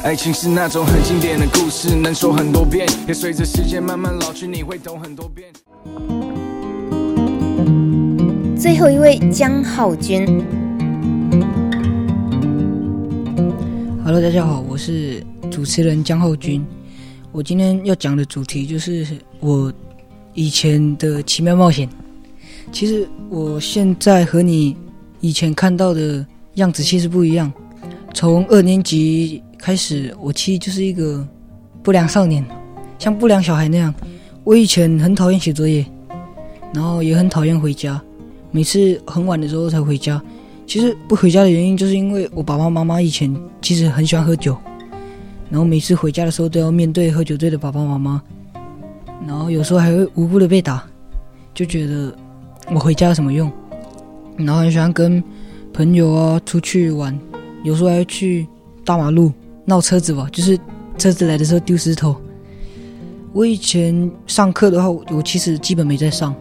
[0.04, 5.52] 爱情是那种很经典的故事，能说很多遍，也随着时间慢慢老去，你会懂很多遍。
[8.59, 10.27] 最后一位江浩君
[14.03, 16.67] ，Hello，大家好，我是主持人江浩君。
[17.31, 19.07] 我今天要讲的主题就是
[19.39, 19.73] 我
[20.35, 21.89] 以前的奇妙冒险。
[22.73, 24.77] 其实我现在和你
[25.21, 27.53] 以前看到的样子其实不一样。
[28.13, 31.25] 从二年级开始，我其实就是一个
[31.81, 32.45] 不良少年，
[32.99, 33.95] 像不良小孩那样。
[34.43, 35.87] 我以前很讨厌写作业，
[36.75, 38.03] 然后也很讨厌回家，
[38.51, 40.21] 每次很晚的时候才回家。
[40.67, 44.55] 其实不回家的原因，就是因为我爸爸妈妈以前其实很喜欢喝酒，
[45.49, 48.23] 然后每次回家的时候都要面对喝酒醉的爸爸妈妈，
[49.27, 50.85] 然后有时候还会无辜的被打，
[51.55, 52.15] 就觉得
[52.71, 53.51] 我回家有什么用？
[54.37, 55.25] 然后很喜欢跟
[55.73, 57.19] 朋友啊出去玩，
[57.65, 58.47] 有时候还会去
[58.85, 59.33] 大马路
[59.65, 60.59] 闹车子吧，就是
[60.99, 62.15] 车子来的时候丢石头。
[63.33, 66.35] 我以前上课的话，我其实基本没在上，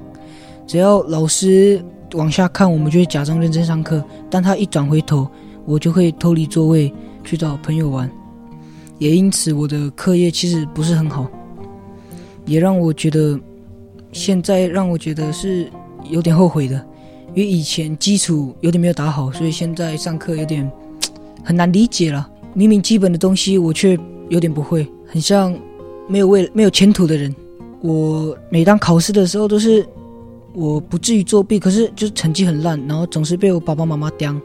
[0.68, 1.82] 只要老师。
[2.14, 5.28] 往下看，我们就会假装认真上课，但他一转回头，
[5.66, 6.92] 我就会偷离座位
[7.24, 8.10] 去找朋友玩。
[8.98, 11.30] 也因此，我的课业其实不是很好，
[12.46, 13.38] 也让我觉得，
[14.12, 15.70] 现在让我觉得是
[16.10, 16.76] 有点后悔的，
[17.36, 20.72] 因为以前基础有点没有打好，所以现在上课有点
[21.44, 22.28] 很难理解了。
[22.54, 24.00] 明明基本的东西我却
[24.30, 25.54] 有点不会，很像
[26.08, 27.36] 没有未没有前途的人。
[27.82, 29.86] 我每当考试的时候都是。
[30.58, 34.36] 我不至于作弊，可是就是成绩很烂，然后总是被我爸爸妈妈刁。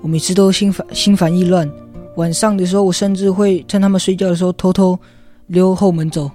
[0.00, 1.70] 我每次都心烦心烦意乱。
[2.16, 4.98] 晚上的时候，我甚至会趁他们睡觉的时候偷偷
[5.48, 6.30] 溜后门走。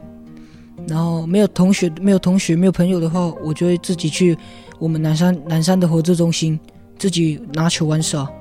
[0.87, 4.37] 然后没有同学、没有同学、没有朋友的话，我就会自己去
[4.77, 6.59] 我们南山南山的活动中心，
[6.99, 8.31] 自己拿球玩耍。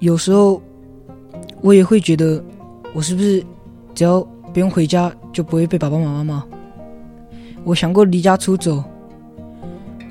[0.00, 0.60] 有时候
[1.60, 2.42] 我也会觉得，
[2.92, 3.44] 我是不是
[3.94, 4.20] 只要
[4.52, 6.44] 不用回家，就不会被爸爸妈妈骂？
[7.62, 8.82] 我想过离家出走。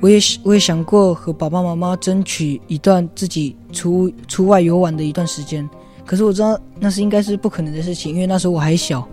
[0.06, 5.68] 我也我也想过和爸爸妈妈争取一段自己出出外游玩的一段时间，
[6.04, 9.04] 可是我知道那是应该是不可能的事情，因为那时候我还小。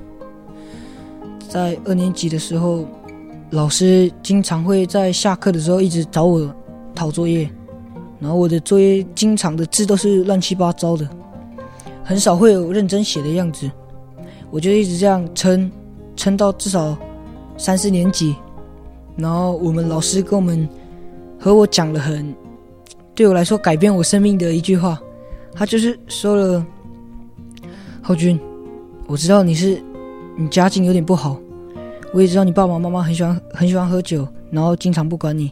[1.49, 2.85] 在二年级的时候，
[3.49, 6.53] 老师经常会在下课的时候一直找我
[6.93, 7.49] 讨作业，
[8.19, 11.09] 然后我的作业经常的字都是乱七八糟的，
[12.03, 13.67] 很少会有认真写的样子。
[14.51, 15.71] 我就一直这样撑，
[16.15, 16.95] 撑到至少
[17.57, 18.35] 三四年级。
[19.17, 20.69] 然后我们老师跟我们
[21.43, 22.33] 和我讲了很
[23.13, 24.97] 对我来说改变我生命的一句话，
[25.53, 26.65] 他就是说了
[28.01, 28.39] ：“浩君，
[29.07, 29.77] 我知道你是
[30.37, 31.37] 你家境有点不好，
[32.13, 35.51] 我也知道你爸爸妈妈很喜欢很喜欢喝酒，然后经常不管你。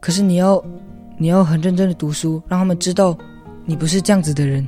[0.00, 0.64] 可是你要
[1.18, 3.14] 你要很认真的读书，让他们知道
[3.66, 4.66] 你不是这样子的人，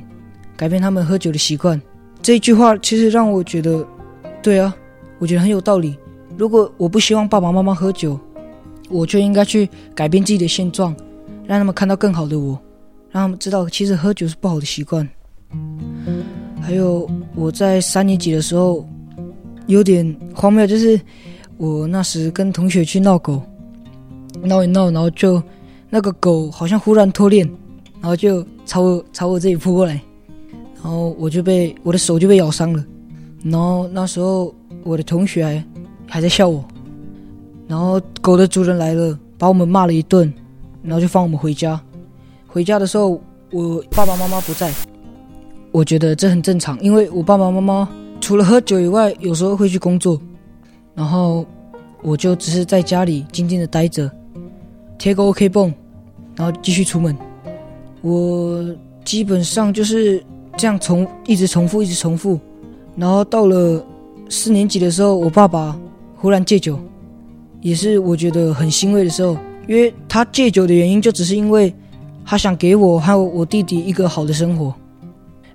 [0.55, 1.81] 改变他们喝酒的习惯。”
[2.21, 3.83] 这一句话其实让我觉得，
[4.43, 4.75] 对啊，
[5.17, 5.97] 我觉得很有道理。
[6.37, 8.19] 如果我不希望爸爸妈妈喝酒，
[8.89, 10.95] 我就应该去改变自己的现状，
[11.45, 12.59] 让他们看到更好的我，
[13.11, 15.07] 让他们知道其实喝酒是不好的习惯。
[16.61, 18.87] 还有我在三年级的时候，
[19.67, 20.99] 有点荒谬，就是
[21.57, 23.41] 我那时跟同学去闹狗，
[24.41, 25.41] 闹一闹，然后就
[25.89, 27.47] 那个狗好像忽然脱链，
[28.01, 30.01] 然后就朝我朝我这里扑过来，
[30.75, 32.85] 然后我就被我的手就被咬伤了，
[33.43, 35.63] 然后那时候我的同学还。
[36.07, 36.63] 还在笑我，
[37.67, 40.31] 然后狗的主人来了，把我们骂了一顿，
[40.83, 41.79] 然后就放我们回家。
[42.47, 43.19] 回家的时候，
[43.51, 44.73] 我爸爸妈妈不在，
[45.71, 47.89] 我觉得这很正常，因为我爸爸妈妈
[48.21, 50.21] 除了喝酒以外，有时候会去工作，
[50.93, 51.45] 然后
[52.01, 54.09] 我就只是在家里静静的待着，
[54.97, 55.73] 贴个 OK 绷，
[56.35, 57.17] 然后继续出门。
[58.01, 58.63] 我
[59.03, 60.23] 基本上就是
[60.55, 62.39] 这样重一直重复，一直重复，
[62.95, 63.83] 然后到了
[64.29, 65.75] 四年级的时候，我爸爸。
[66.17, 66.79] 忽然戒酒，
[67.65, 69.35] 也是我觉得很欣慰的时候，
[69.67, 71.73] 因为他戒酒的原因就只是因为
[72.23, 74.71] 他想给我还有我弟弟一个好的生活，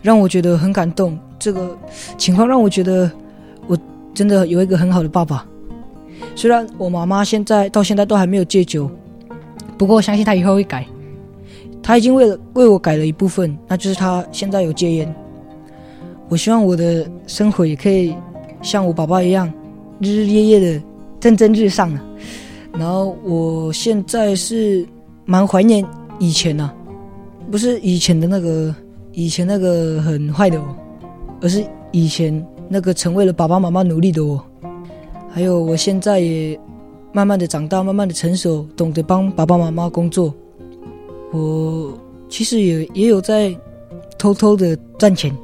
[0.02, 1.16] 让我觉得很感动。
[1.38, 1.78] 这个
[2.18, 3.08] 情况让我觉得
[3.68, 3.78] 我
[4.12, 5.46] 真的有一个很好的爸爸。
[6.34, 8.90] 虽然我妈妈现在到现在都还没有戒酒，
[9.78, 10.84] 不过我相信她以后会改。
[11.80, 15.14] 她已经为了为我改了一部分，那就是她现在有戒烟。
[16.28, 18.16] 我希望我的生活也可以
[18.62, 19.48] 像我爸爸一样。
[20.00, 20.82] 日日夜夜的
[21.20, 22.02] 蒸蒸日上啊，
[22.72, 24.86] 然后我现在是
[25.26, 25.84] 蛮怀念
[26.18, 26.74] 以前呐、啊，
[27.50, 28.74] 不是以前的那个
[29.12, 30.66] 以前那个很坏的我，
[31.42, 31.62] 而是
[31.92, 34.42] 以前那个成为了爸爸妈妈努力的我，
[35.28, 36.58] 还有我现在也
[37.12, 40.32] 慢慢的长大，慢慢的成熟，懂得帮爸爸妈妈工作。
[41.32, 41.92] 我
[42.28, 43.54] 其实也也有在
[44.16, 45.36] 偷偷的赚钱，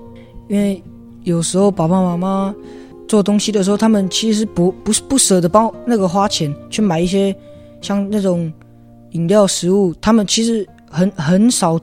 [0.49, 0.83] 因为
[1.25, 2.55] 有时候爸爸妈妈。
[3.09, 7.35] 做东西的时候，他们其实不不是不舍得帮那个花钱去买一些
[7.81, 8.53] 像那种
[9.13, 11.81] 饮料、食物，他们其实很很少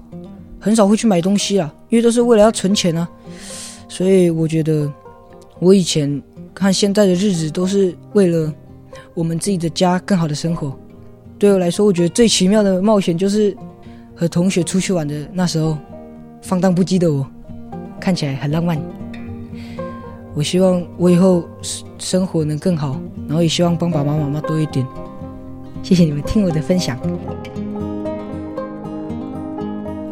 [0.59, 3.07] 很少会去买东西啊，因为都是为了要存钱啊。
[3.87, 4.91] 所以我觉得
[5.59, 6.21] 我以前
[6.53, 8.53] 看现在的日子都是为了
[9.13, 10.77] 我们自己的家更好的生活。
[11.37, 13.55] 对我来说，我觉得最奇妙的冒险就是
[14.15, 15.77] 和同学出去玩的那时候，
[16.41, 17.25] 放荡不羁的我，
[17.99, 19.02] 看起来很浪漫。
[20.35, 24.85] 我希望我以后生生活能更好，然后也希望帮爸爸妈妈多一点。
[25.83, 26.97] 谢谢你们听我的分享。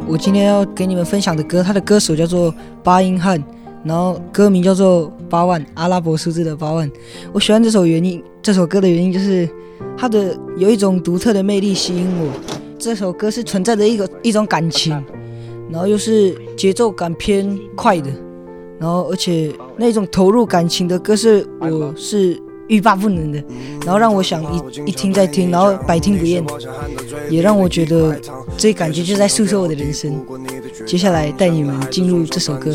[0.07, 2.53] 我今天要给你们分享的歌，它的歌手叫做
[2.83, 3.41] 八音汉，
[3.83, 6.89] 然后歌名叫做八万，阿拉伯数字的八万。
[7.33, 9.49] 我喜欢这首原因，这首歌的原因就是
[9.97, 12.29] 它的有一种独特的魅力吸引我。
[12.77, 14.91] 这首歌是存在着一个一种感情，
[15.71, 18.11] 然后又是节奏感偏快的，
[18.81, 22.41] 然后而且那种投入感情的歌是我是
[22.71, 23.43] 欲罢不能的，
[23.85, 26.41] 然后让我想一一听再听，然后百听不厌，
[27.29, 28.17] 也让我觉得
[28.57, 30.25] 这感觉就在诉说我的人生。
[30.85, 32.71] 接下来带你们进入这首歌。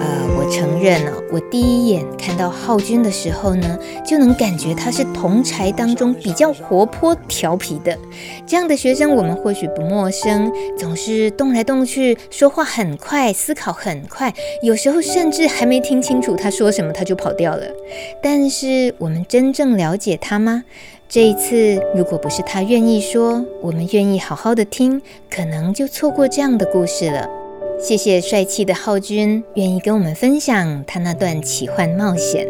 [0.00, 7.96] 呃，我承认哦，我第一眼看到浩君的时候呢，就能感觉他是同才当中比较活泼调皮的。
[8.46, 14.32] 这样的学生我们或许不陌生，总是动来动去，说话很快，思考很快，
[14.62, 17.66] 有时候甚至还没听清楚他说什么，他就跑掉了。
[18.22, 20.64] 但是我们真正了解他吗？
[21.08, 27.28] 这一次，如果不是他愿意说，我们愿意好好的听，可能就错过这样的故事了。
[27.82, 32.46] 谢谢帅气的浩君，愿意跟我们分享他那段奇幻冒险。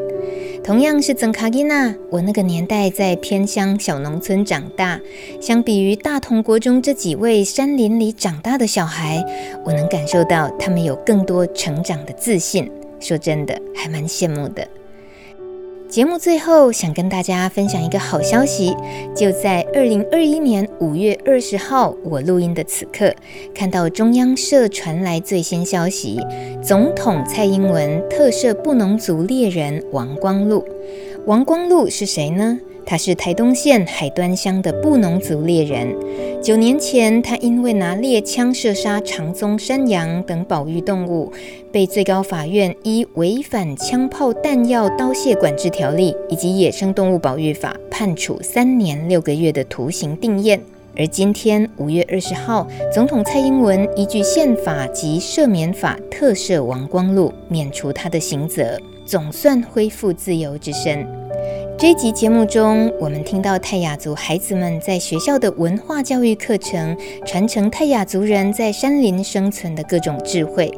[0.71, 5.01] 同样是曾卡吉娜，我那个年代在偏乡小农村长大，
[5.41, 9.21] 相比于大同国中这几位山林里长大的小孩，
[9.64, 12.71] 我能感受到他们有更多成长的自信。
[13.01, 14.64] 说真的，还蛮羡慕的。
[15.91, 18.76] 节目最后想跟大家分享一个好消息，
[19.12, 23.12] 就在二零二一年五月二十号，我录音的此刻，
[23.53, 26.20] 看到中央社传来最新消息，
[26.62, 30.64] 总统蔡英文特赦布农族猎人王光禄。
[31.26, 32.61] 王光禄是谁呢？
[32.91, 35.95] 他是台东县海端乡的布农族猎人。
[36.43, 41.32] 九年前，他因为拿猎枪射杀长鬃山羊等保育动物，
[41.70, 50.59] 被最高法院依违反枪炮弹药刀械管制条例以及野生动物保育法判处三年六个月的徒刑定谳。
[50.97, 58.76] 而今天五月二十号，总统蔡英文依据宪法及赦免法特赦王光禄，免除他的刑责，
[59.07, 61.07] 总算恢复自由之身。
[61.81, 70.70] 这一集节目中，我们听到泰雅族孩子们在学校的文化教育课程，传承泰雅族人在山林生存的各种智慧。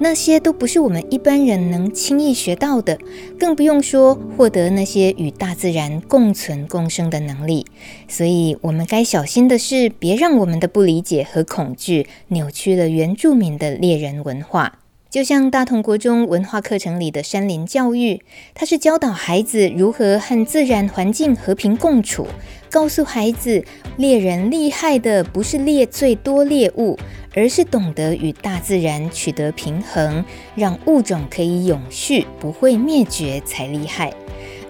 [0.00, 2.98] 那些都不是我们一般人能轻易学到的，
[3.38, 7.64] 更不用说获得那些与大自然共存共生的能力。
[8.08, 14.80] 所以，我们该小心的是，别让我们的不理解和恐惧扭曲了原住民的猎人文化。
[15.10, 18.20] 就像大同国中文化课程里的山林教育，
[18.54, 22.26] 它是教导孩子如何和自然环境和平共处，
[22.70, 23.64] 告诉孩子
[23.96, 26.98] 猎人厉害的不是猎最多猎物，
[27.34, 30.22] 而是懂得与大自然取得平衡，
[30.54, 34.12] 让物种可以永续，不会灭绝才厉害。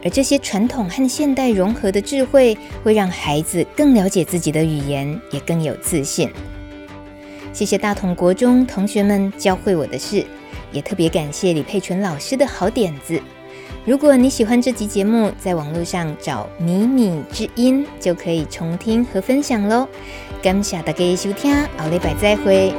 [0.04, 6.30] 而这些传统和现代融合的智慧，会让孩子更了解自己的语言，也更有自信。
[7.58, 10.24] 谢谢大同国中同学们教会我的事，
[10.70, 13.20] 也特别感谢李佩纯老师的好点子。
[13.84, 19.88] 如果你喜欢这集节目，在网络上找“迷你之音”就可以重听和分享喽。
[20.40, 22.72] 感谢大家收听，后礼拜再会。